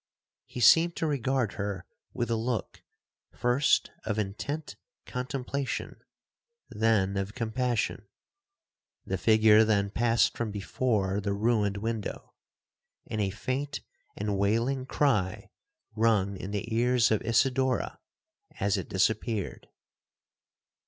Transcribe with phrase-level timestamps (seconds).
[0.47, 2.81] He seemed to regard her with a look,
[3.37, 12.33] first of intent contemplation,—then of compassion,—the figure then passed from before the ruined window,
[13.05, 13.81] and a faint
[14.17, 15.51] and wailing cry
[15.95, 17.99] rung in the ears of Isidora
[18.59, 19.69] as it disappeared.